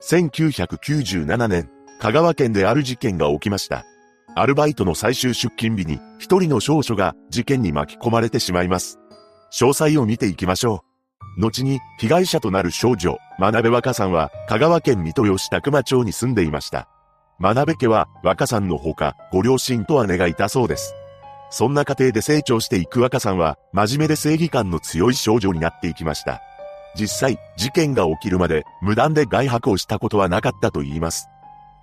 [0.00, 3.84] 1997年、香川県である事件が起きました。
[4.36, 9.00] アルバイトの最終出勤日に一人の少女が事件に巻き込まれてしまいます。
[9.52, 10.84] 詳細を見ていきましょ
[11.36, 11.40] う。
[11.40, 16.88] 後に被害者となる少女、真鍋若さんは香川県水戸吉高間町に住んでいました。
[17.40, 20.94] 真鍋家は若さんのほかご両親と姉がいたそうです。
[21.50, 26.40] そんな家庭で成長していく若さんは真面目で正義感の強い少女になっていきました。
[26.94, 31.28] 実際、事件が起きるまで無断で外泊をしたことはなかったと言います。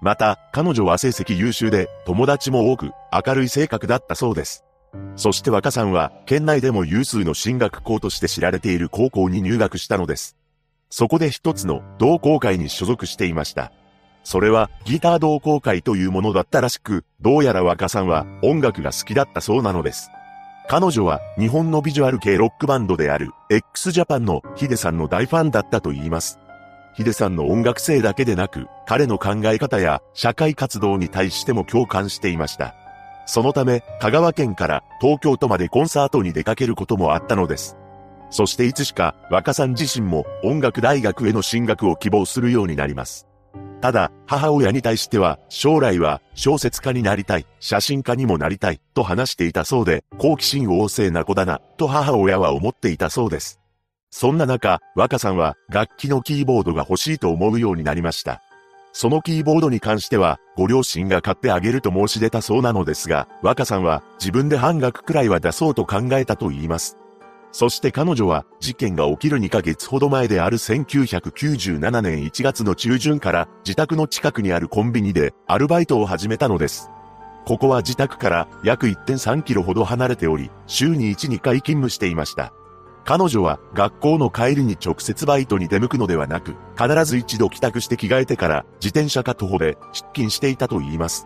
[0.01, 4.63] また、彼女は成績優秀で、友達も多く、明るい性格だったそうです。
[5.15, 10.35] そして若さんは、県内でも有数の進学校として知られている高校に入学したのです。
[10.89, 13.71] そこで一つの同好会に所属していました。
[14.23, 20.09] それはギター同好会というものだったらしく、どうやら若さんは音楽が好きだったそうなのです。
[20.67, 26.39] 彼女は日本のビジュアル系ロックバンドである x ジャパンのヒデさんの大ファンだったと言います。
[26.95, 32.73] ヒデさんの音楽性だけでなく、彼の考え方や社会活動に対しても共感していました。
[33.27, 37.77] そのため、香川県から東京都までコンサートに出かけることもあったのです。
[38.31, 43.27] そしていつしか若さん自身も音楽大学への進学を希望するようになります。
[43.81, 53.59] ただ、母親に対しては、将来は小説家になりたい、写真家にもなりたい、と話していたそうで、好奇心旺盛な子だな、と母親は思っていたそうです。
[54.09, 58.41] そんな中、若さんは楽器のキーボードが欲しいと思うようになりました。
[58.93, 66.97] そのキーボードに関しては、ご両親が買ってあげると申し出たそうなのですが、若さんは自分で半額くらいは出そうと考えたと言います。
[67.57, 76.89] そして彼女は事件が起きる2ヶ月ほど前である1997年1月の中旬から自宅の近くにあるコンビニでアルバイトを始めたのです。
[77.45, 82.51] ここは自宅から約1.3キロほど離れており、週に1、2回勤務していました。
[83.05, 91.25] 彼女は学校の帰りに直接バイトに出向くのではなく、必ず一度帰宅して着替えてから自転車か徒歩で出勤していたと言います。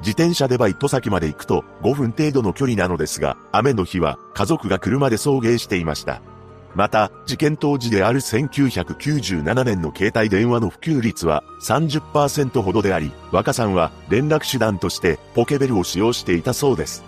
[0.00, 6.20] 自転車でバイト先まで行くと5分程度の距離なのですが、雨の日は家族が車で送迎していました。
[6.74, 17.04] また、事件当時である1997年の携帯電話の普及率は30%ほどであり、若さんは連絡手段としてポケベルを使用していたそうです。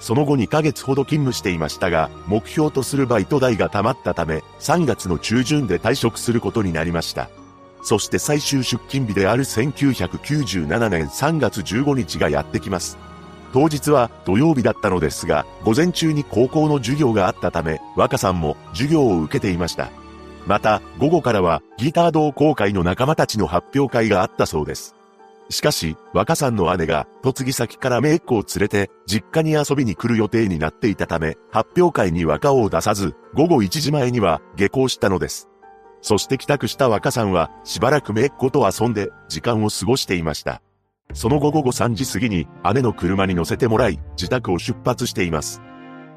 [0.00, 7.30] その後2ヶ月ほど勤務していましたが、目標とするバイト代が溜まったため、3月の中旬で退職することになりました。
[7.84, 12.96] そして最終出勤日である1997年3月15日がやってきます。
[13.52, 19.90] 当日は土曜日だったのですが、午前中に高校の授業があったため、若さんも授業を受けていました。
[20.46, 24.96] また、午後からはギター同好会の仲間たちの発表会があったそうです。
[25.50, 35.48] しかし、若さんの姉が、嫁ぎ先からメイクを連れて、実家に遊びに来る予定になっていたため、発表会に若を出さず、午後1時前には下校したのです。
[36.04, 40.60] そして帰宅した若さんは、しばらくめっ子と遊んで、時間を過ごしていました。
[41.14, 45.62] その後午後3時過ぎに、姉の車に乗せてもらい、自宅を出発しています。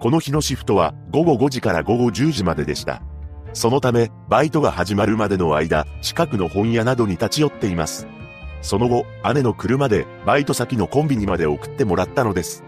[0.01, 3.01] この日のシフトは、午後5時から午後10時まででした。
[3.53, 8.07] そのため、バイトが始まるまでの間、近くの本屋などに立ち寄っています。
[8.61, 9.05] その後、
[9.35, 12.65] 姉の車で、バイト先のコンビニまで送ってもらったのです。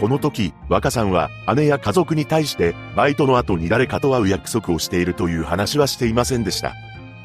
[0.00, 6.74] この時、若さんは姉や家族に対してバイトの後に誰かと会う約束をしているという話はしていませんでした。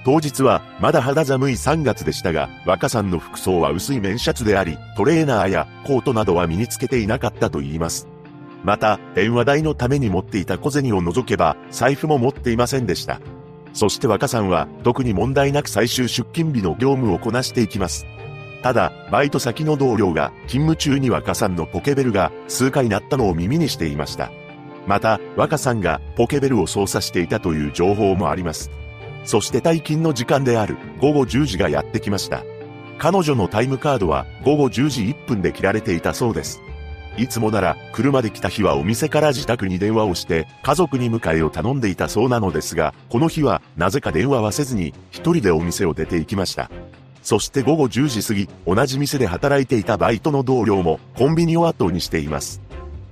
[0.04, 8.08] 当日はまだ肌寒い3月でしたが、若さんの服装は薄い綿シャツであり、トレーナーやコートなどは身につけていなかったと言います。
[8.64, 13.20] また、電話代のために持っていた小銭を除けば、財布も持っていませんでした。
[13.74, 18.06] そして若さんは、特に問題なく最終出勤日の業務をこなしていきます。
[18.62, 24.32] ただ、バイト先の同僚が勤務中に若さんのポケベルが通過になったのを耳にしていました。
[24.88, 28.70] また、若さんがポケベルを操作していたという情報もあります。
[29.24, 32.44] そして退勤の時間である午後10時がやってきました。
[32.98, 36.62] 彼女のタイムカードは午後10時1分で切られていたそうです。
[37.18, 46.70] いつもなら車で来た日はお店から自宅に電話をして家族に迎えを頼んでいたそうなのですが、この日はなぜか電話はせずに一人でお店を出て行きました。
[47.22, 52.62] そして午後10時過ぎ、同じ店で働いていたバイトの同僚もコンビニを後にしています。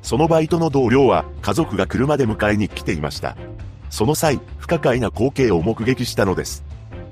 [0.01, 3.35] そのバイトの同僚は家族が車で迎えに来ていました。
[3.89, 6.63] その際、不可解な光景を目撃したのです。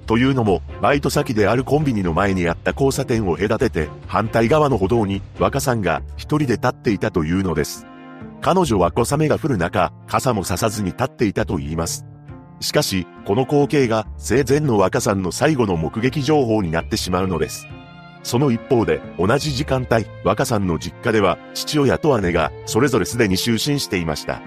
[0.05, 7.85] というのも、バイト先であるコンビニの前にあった交差点を隔てて、反対側の歩道に若さんが一人で立っていたというのです。
[8.41, 12.05] 彼女は小雨が降る中、傘もささずに立っていたと言います。
[12.59, 17.67] しかし、この光景が生前の若さんの最後の目撃情報になってしまうのです。
[18.23, 24.41] その一方で、同じ時間帯、若さんの実家では、父親と姉が、それぞれすでに就寝していました。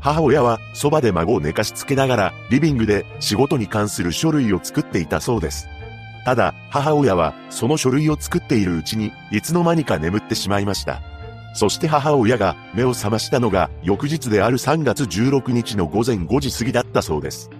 [0.00, 5.68] 母親は、そばで孫を寝かしつけながら、リビングで仕事に関する書類を作っていたそうです。
[6.24, 11.00] ただ、母親は、その書類を作っているうちに、いつの間にか眠ってしまいました。
[11.54, 17.50] そして母親が目を覚ましたのが、翌日である3月16日の午前5時過ぎだったそうです。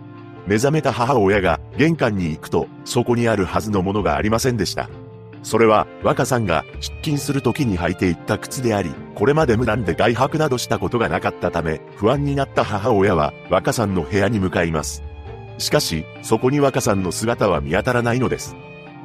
[0.46, 4.88] 目覚めた母親が玄関に行くと、そこにあるはずのものがありませんでした。
[5.42, 15.02] それは、若さんが出勤する時に履いていった靴であり、これまで無断で外泊などしたことがなかったため、不安になった母親は若さんの部屋に向かいます。
[15.58, 18.56] しかし、そこに若さんの姿は見当たらないのです。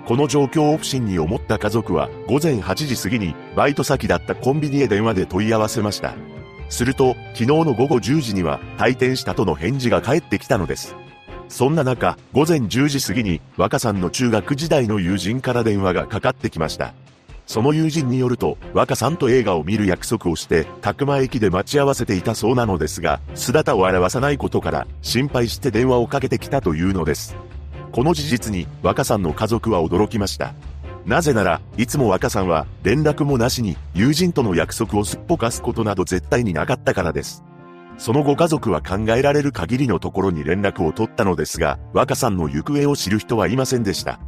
[0.07, 6.15] この状況を不審に思った家族は、午前8時過ぎに、バイト先だったコンビニへ電話で問い合わせました。
[6.69, 10.95] すると、昨日の午後10時には、退店したとの返事が返ってきたのです。
[11.50, 16.94] そんな中、午前10時過ぎに、若さんの中学時代の友人から電話がかかってきました。
[17.45, 27.36] その友人によると、若さんと映画を見る約束をして、宅間駅で待ち合わせていたそうなのですが、姿を現さないことから、心配して電話をかけてきたというのです。
[27.98, 30.54] この事実に、若さんの家族は驚きました。
[31.08, 37.44] なぜなら、いつも若さんは、連絡もなしに、友人との約束をすっぽかすことなど絶対になかったからです。
[37.98, 44.20] そのご家族は考えられる限りのところに連絡を取ったのですが、若さんの行方を知る人はいませんでした。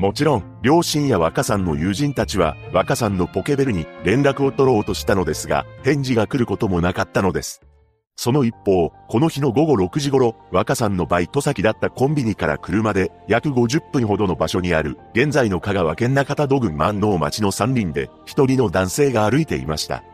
[0.00, 7.62] もちろん、両親や若さんの友人たちは、若さんのポケベルに連絡を取ろうとしたのですが、返事が来ることもなかったのです。
[8.22, 20.04] その一方、この日の午後6時頃、若さんのバイト先だったコンビニから車で約50分ほどの場所にある、現在の香川県中戸郡万能町の山林で、一人の男性が歩いていました。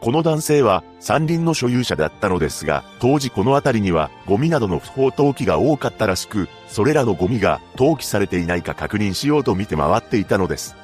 [0.00, 10.76] この男性は山林の所有者だったのですが、当時この辺りにはゴミなどの不法投棄が多かったらしく、それらのゴミが投棄されていないか確認しようと見て回っていたのです。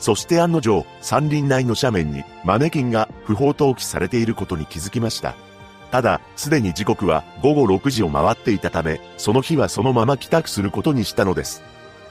[0.00, 5.36] そして案の定、山林内の斜面にマネキンが不法投棄されていることに気づきました。
[5.94, 11.62] ただ、すでに時刻は午後6時を回っていたため、その日はそのまま帰宅することにしたのです。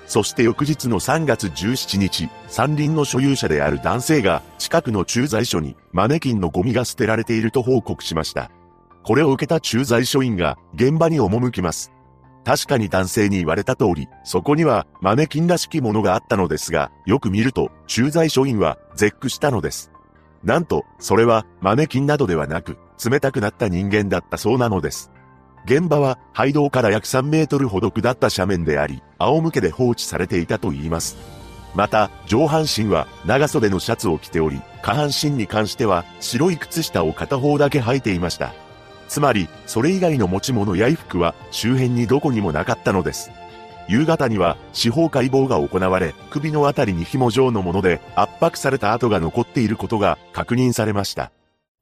[0.06, 8.52] そして翌日の3月17日、山林の所有者である男性が近くの駐在所にマネキンのゴミが捨てられていると報告しました。
[9.04, 11.92] これを受けた駐在所員が現場に赴きます。
[12.46, 19.92] 確かに男性に言われた通り、そこにはマネキンらしきものがあったのですが、よく見ると駐在所員は絶句したのです。
[20.42, 25.12] なんと、それはマネキンなどではなく、冷たくなった人間だったそうなのです。
[25.66, 31.18] 現場は廃道から約3メートルほど下った斜面であり、仰向けで放置されていたといいます。
[31.74, 38.54] また、上半身は長袖のシャツを着ており、下半身に関しては白い靴下を片方だけ履いていました。
[39.08, 43.32] つまり、それ以外の持ち物や衣服は周辺にどこにもなかったのです。
[43.88, 51.32] 夕方には司法解剖が行われ、首のあたりに紐状のもので圧迫された跡が残っていることが確認されました。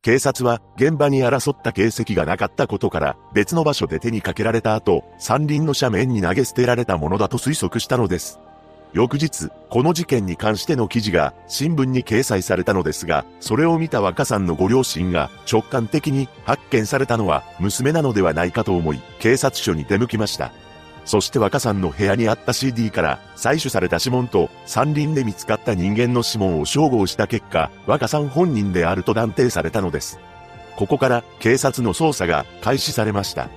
[0.03, 8.39] 警察は現場に争った形跡がなかったことから別の場所で手にかけられた後、山林の斜面に投げ捨てられたものだと推測したのです。
[8.93, 20.51] 翌日、この事件に関しての記事が新聞に掲載されたのですが、それを見た若さんのご両親が直感的に発見されたのは娘なのではないかと思い、警察署に出向きました。
[21.05, 30.19] そして若さんの部屋にあった CD から採取された指紋と山林で見つかった人間の指紋を照合した結果、若さん本人であると断定されたのです。
[30.75, 33.49] ここから警察の捜査が開始されました。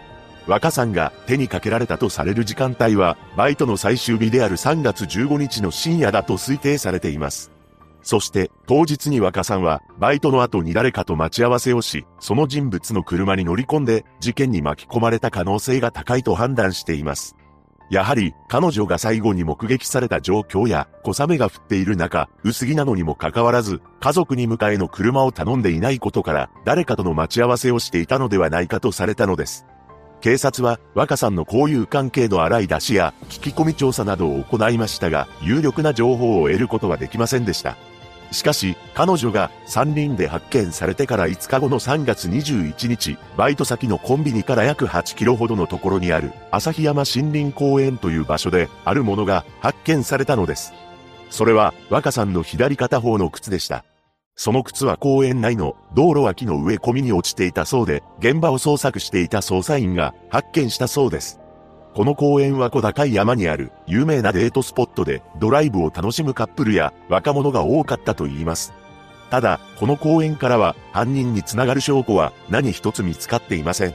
[0.46, 7.53] 若さんが手にかけられたとされる時間帯は、バイトの最終日である3月15日の深夜だと推定されています。
[8.04, 17.34] そして当日に若さんはバイトの後に誰かと待ち合わせをし、その人物の車に乗り込んで事件に巻き込まれた可能性が高いと判断しています。
[17.90, 29.64] やはり彼女が最後に目撃された状況や小雨が降っている中、薄着なのにもかかわらず、家族に迎えの車を頼んでいないことから誰かとの待ち合わせをしていたのではないかとされたのです。
[30.20, 37.76] 警察は若さんの交友関係の洗い出しや聞き込み調査などを行いましたが、有力な情報を得ることはできませんでした。
[38.34, 50.74] しかし、彼女が山林で発見されてから5日後の3月21日、バイト先のコンビニから約8キロほどのところにある旭山森林公園という場所で、あるものが発見されたのです。
[51.30, 53.84] それは、若さんの左片方の靴でした。
[54.36, 61.40] その靴は公園内の道路脇の植え込みに落ちていたそうで、現場を捜索していた捜査員が発見したそうです。
[61.94, 68.72] この公園は小高い山にある有名なデートスポットでドライブを楽しむカップルや若者が多かったと言います。
[69.30, 73.94] ただ、この公園からは犯人につながる証拠は何一つ見つかっていません。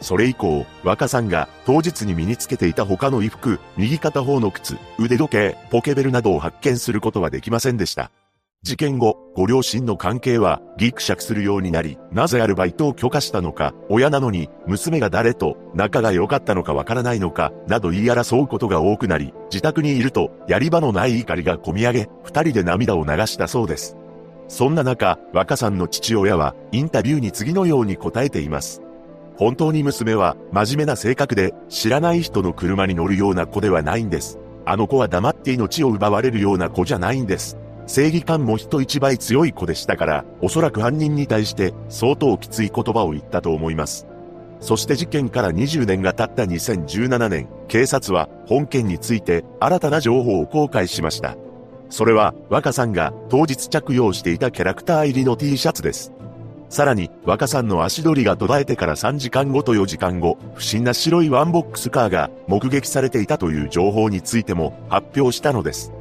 [0.00, 8.10] それ以降、若さんが当日に身につけていた他の衣服、右片方の靴、腕時計、ポケベルなどを発見することはできませんでした。
[8.64, 23.98] 事件後、ご両親の関係はギクシャクするようになり、なぜアルバイトを許可したのか、親なのに、娘が誰と仲が良かったのかわからないのか、など言い争うことが多くなり、自宅にいると、やり場のない怒りが込み上げ、二人で涙を流したそうです。
[24.48, 28.80] そんな中、若さんの父親は、インタビューに次のように答えています。
[29.36, 34.38] 本当に娘は、真面目な性格で、知らない人の車に乗るような子ではないんです。
[34.64, 37.58] あの子は黙って命を奪われるような子じゃないんです。
[37.86, 44.06] 正義感も人一倍強い子でしたから、おそらく犯人に対して相当きつい言葉を言ったと思います。
[44.60, 51.36] そして事件から20年が経った2017年、警察は本件について新たな情報を公開しました。
[51.90, 56.12] それは若さんが当日着用していたキャラクター入りの T シャツです。
[56.70, 65.92] さらに、若さんの足取りが途絶えてから3時間後と4時間後、不審な白いワンボックスカーが目撃されていたという情報についても発表したのです。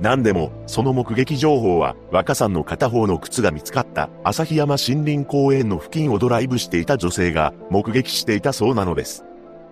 [0.00, 9.24] 何でも、その目撃情報は、若さんの片方の靴が見つかった旭山森林公園の付近をドライブしていた女性が目撃していたそうなのです。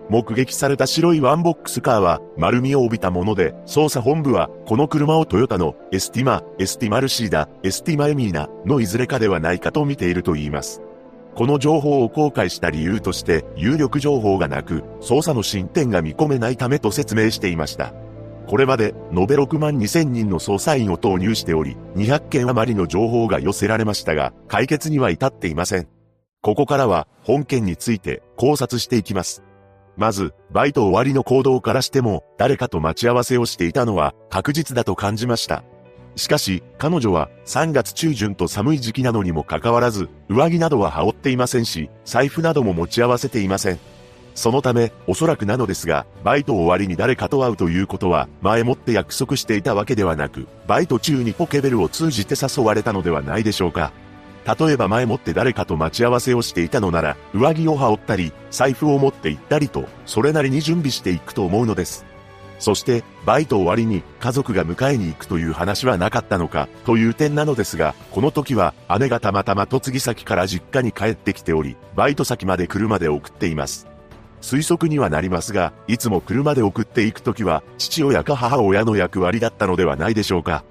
[0.09, 10.81] 目撃された白いワンボックスカーは丸みを帯びたもので、捜査本部はこの車をトヨタのエスティマ、エスティマルシーダ、エスティマエミーナのいずれかではないかと見ていると言います。
[11.35, 17.93] この情報を公開した理由として有力情報がなく、捜査の進展が見込めないためと説明していました。
[18.47, 25.87] これまで延べ6万2000人の捜査員を投入しており、200件余りの情報が寄せられましたが、解決には至っていません。
[26.41, 29.41] ここからは本件について考察していきます。
[29.97, 35.63] まず、バイト終わりの行動からしても、誰かと待ち合わせをしていたのは確実だと感じました。
[36.15, 43.79] しかし、彼女は3月中旬と寒い時期なのにもかかわらず、上着などは羽織っていませんし、財布なども持ち合わせていません。
[44.35, 53.91] そのため、おそらくなのですが、バイト終わりに誰かと会うということは、前もって約束していたわけではなく、バイト中にポケベルを通じて誘われたのではないでしょうか。
[54.59, 62.05] 例えば前もって誰かと待ち合わせをしていたのなら、上着を羽織ったり、財布を持って行ったりと、それなりに準備していくと思うのです。
[62.59, 73.94] そして、バイト終わりに家族が迎えに行くという話はなかったのか、という点なのですが、この時は姉がたまたま嫁ぎ先から実家に帰ってきており、バイト先まで車で送っています。
[74.45, 80.63] 推測にはなりますが、いつも車で送っていくときは、父親か母親の役割だったのではないでしょうか。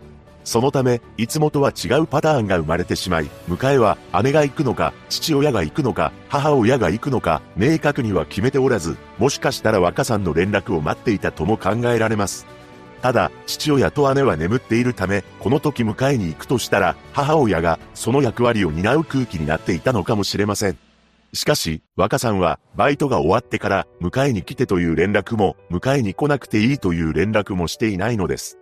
[0.45, 12.47] そのため、いつもとは違うパターンが生まれてしまい、迎えは姉が行くのか、父親が行くのか、母親が行くのか、明確には決めておらず、もしかしたら若さんの連絡を待っていたとも考えられます。
[13.03, 20.79] ただ、父親と姉は眠っているため、この時迎えに行くとしたら、母親がその役割を担う空気になっていたのかもしれません。
[21.35, 28.59] しかし、若さんは、バイトが終わってから、迎えに来てという連絡も、迎えに来なくていいという連絡もしていないのです。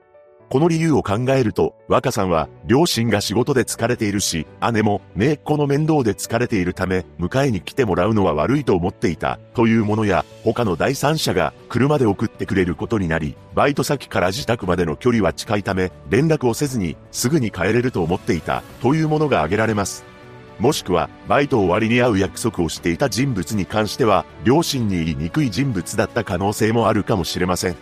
[0.48, 20.11] この理由を考えると、若さんは、両親が仕事で疲れているし、姉も、姪っ子の面倒で疲れているため、迎えに来てもらうのは悪いと思っていた、というものや、他の第三者が、車で送ってくれることになり、バイト先から自宅までの距離は近いため、連絡をせずに、すぐに帰れると思っていた、というものが挙げられます。
[20.58, 27.76] もしくは、バイト終わりに会う約束をしていた人物に関しては、両親に言いにくい人物だった可能性もあるかもしれません。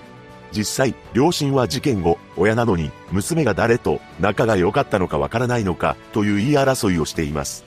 [0.52, 7.64] 実際、両親は事件後、親なのに、娘が誰と仲が良かったのかわからないのか、という言い争いをしています。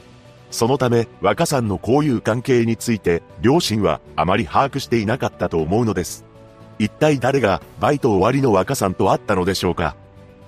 [0.52, 6.26] そのため、若さんの交友関係について、両親はあまり把握していなかったと思うのです。
[6.78, 9.96] 一体誰が、バイト終わりの若さんと会ったのでしょうか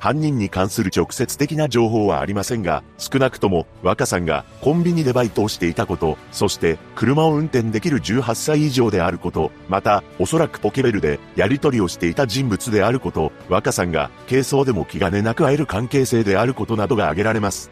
[0.05, 17.71] 犯人に関する直接的な情報はありませんが、少なくとも若さんがコンビニでバイトをしていたこと、そして車を運転できる18歳以上であること、またおそらくポケベルでやり取りをしていた人物であること、若さんが軽装でも気兼ねなく会える関係性であることなどが挙げられます。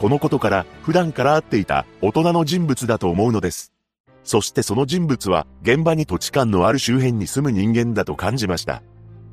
[0.00, 3.72] このことから普段から会っていた大人の人物だと思うのです。
[4.24, 8.82] そしてその人物は現場に土地勘のある周辺に住む人間だと感じました。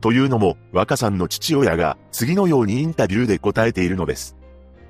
[0.05, 4.35] というのも、若さんの父親が次のようにインタビューで答えているのです。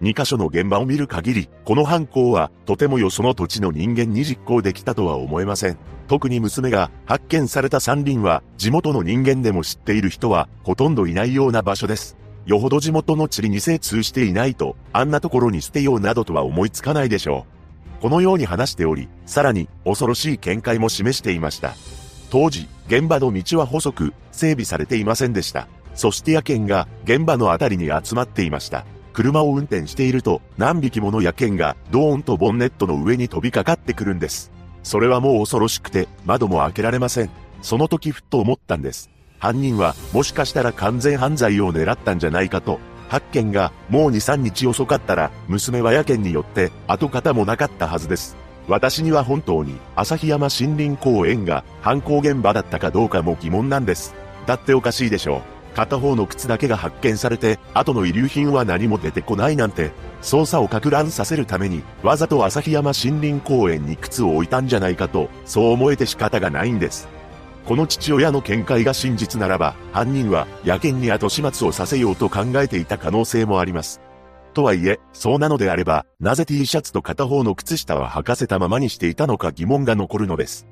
[0.01, 5.77] 2カ所の現場を見る限り、この犯行はとてもよその土地の人間に実行できたとは思えません。
[6.10, 12.17] 特に娘が発見された山林は地元の人間でも知っている人はほとんどいないような場所です。
[12.45, 17.45] よほど地元の地理に精通していないと、あんなところに捨てようなどとは思いつかないでしょ
[18.00, 18.01] う。
[18.01, 21.74] このように話しており、さらに恐ろしい見解も示していました。
[22.29, 25.67] 当時、現場の道は細く、整備されていませんでした。
[25.96, 28.86] そして野犬が現場のあたりに集まっていました。
[29.13, 34.51] 車を運転していると何匹もの野犬がドーンとボンネットの上に飛びかかってくるんです。
[34.84, 37.29] それはもう恐ろしくて窓も開けられません。
[37.62, 39.10] その時ふっと思ったんです。
[39.39, 42.79] 犯人はもしかしたら完全犯罪を狙ったんじゃないかと。
[43.08, 48.36] 発見がもう2、3日遅かったら、娘は野犬によって跡形もなかったはずです。
[48.67, 54.15] 私には本当に旭山森林公園が犯行現場だったかどうかも疑問なんです。
[54.45, 55.41] だっておかしいでしょう。
[55.75, 59.91] 片方の靴だけが発見されて、後の遺留品は何も出てこないなんて、
[60.22, 67.10] 捜査を攪乱させるために、わざと旭山森林公園に靴を置いたんじゃないかと、そう思えて仕方がないんです。
[67.65, 74.00] この父親の見解が真実ならば、犯人は野犬に後始末をさせようと考えていた可能性もあります。
[74.55, 80.65] とはいえ、そうなのであれば、なぜ T シャツと片方の靴下は履かせたままにしていたのか疑問が残るのです。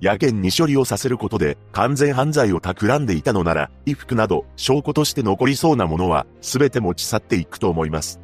[0.00, 8.20] 野犬に処理をさせることで完全犯罪を企んでいたのなら、衣服など証拠として残りそうなものは全て持ち去っていくと思います。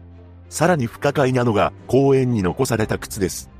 [0.49, 3.50] さらに不可解なのが公園に残された靴です。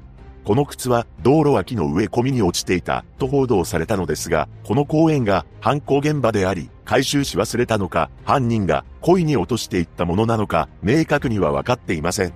[0.45, 12.33] この靴は道路脇の植え込みに落ちていたと報道されたのですが、この公園が犯行現場であり、回収し忘れたのか、犯人が故意に落としていったものなのか、明確には分かっていません。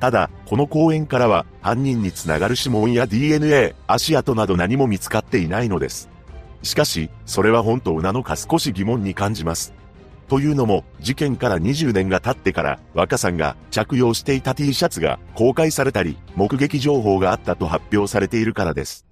[0.00, 6.08] ただ、この公園からは犯人につながる指紋や DNA、足跡など何も見つかっていないのです。
[6.62, 9.74] しかし、それは本当なのか少し疑問に感じます。
[10.28, 19.09] というのも、事件から20年が経ってから、若さんが着用していた T シャツが公開されたり、目撃情報があったと発表されているからです。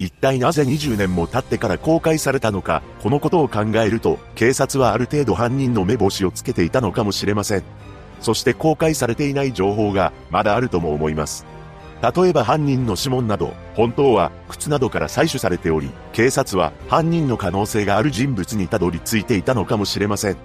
[0.00, 7.62] 一体なぜ20年も経ってから公開されたのか、このことを考えると、警察はある程度犯人の目星をつけていたのかもしれません。
[8.22, 11.44] そして公開されていない情報が、まだあるとも思います。
[12.02, 20.36] 例えば犯人の指紋など、本当は靴などから採取されており、警察は犯人の可能性がある人物にたどり着いていたのかもしれません。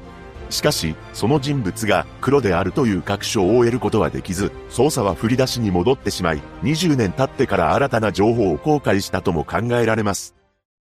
[0.50, 10.36] しかし、その人物が黒であるという確証を得ることはできず、捜査は振り出しに戻ってしまい、20年経ってから新たな情報を公開したとも考えられます。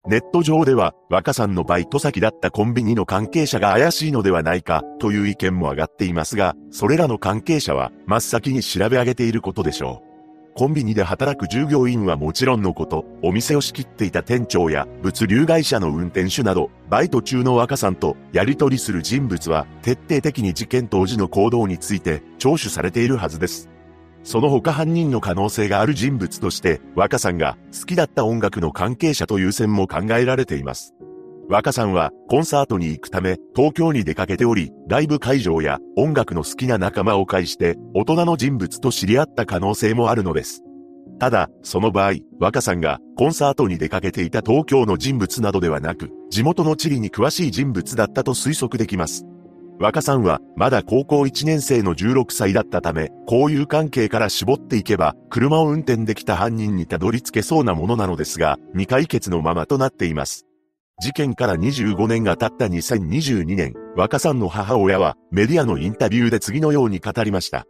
[0.06, 10.13] ネット上では、若さんのバイト先だったコンビニの関係者が怪しいのではないか、という意見も上がっていますが、それらの関係者は、真っ先に調べ上げていることでしょう。
[10.56, 23.68] コンビニで働く従業員はもちろんのこと、お店を仕切っていた店長や物流会社の運転手など、バイト中の若さんとやり取りする人物は、徹底的に事件当時の行動について聴取されているはずです。
[24.23, 30.95] その他犯人の可能性がある人物として、若さんが好きだった音楽の関係者という線も考えられています。
[31.49, 40.63] 若さんはコンサートに行くため東京に出かけており、ライブ会場や音楽の好きな仲間を介して大人の人物と知り合った可能性もあるのです。
[41.19, 49.25] ただ、その場合、若さんがコンサートに出かけていた東京の人物などではなく、地元の地理に詳しい人物だったと推測できます。
[49.78, 60.47] 若さんはまだ高校1年生の16歳だったため、交友関係から絞っていけば、車を運転できた犯人にたどり着けそうなものなのですが、未解決のままとなっています。
[61.00, 67.67] 事件から25年が経った2022年、若さんの母親はメディアのインタビューで次のように語りました。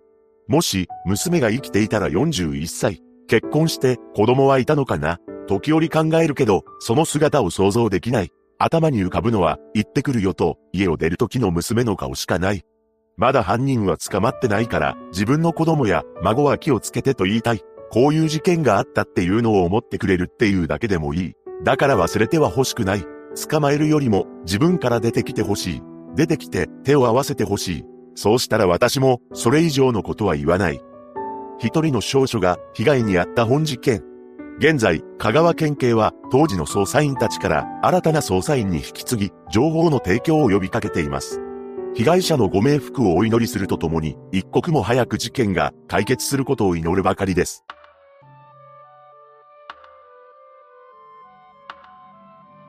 [0.47, 8.31] もし、娘が生きていたら41歳、結婚して子供はいたのかな時折考えるけど、その姿を想像できない。
[8.59, 12.63] 頭に浮かぶのは、行ってくるよと、家を出る時の娘の顔しかない。
[13.17, 17.63] まだ犯人は捕まってないから、自分の子供や孫は気をつけてと言いたい。
[17.91, 21.33] こういう事件があったっていうのを思ってくれるっていうだけでもいい。
[21.63, 23.14] だから忘れては欲しくない。
[23.35, 25.83] 捕まえるよりも自分から出てきてほしい。
[26.15, 27.85] 出てきて手を合わせてほしい。
[28.15, 30.81] そうしたら私もそれ以上のことは言わない。
[31.59, 34.03] 一人の少女が被害に遭った本事件。
[34.59, 41.41] 現在、香川県警は当時の捜査員たちから新たな捜査員に引き継ぎ、情報の提供を呼びかけています。
[41.95, 47.65] 被害者のご冥福をお祈りするとともに、一刻も早く事件が解決することを祈るばかりです。